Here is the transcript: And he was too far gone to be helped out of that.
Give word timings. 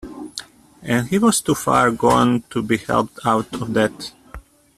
And 0.81 1.09
he 1.09 1.19
was 1.19 1.41
too 1.41 1.53
far 1.53 1.91
gone 1.91 2.41
to 2.49 2.63
be 2.63 2.77
helped 2.77 3.19
out 3.23 3.53
of 3.61 3.75
that. 3.75 4.11